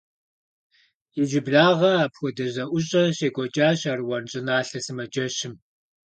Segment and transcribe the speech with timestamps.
[1.21, 5.53] Иджыблагъэ апхуэдэ зэӀущӀэ щекӀуэкӀащ Аруан щӀыналъэ сымаджэщым.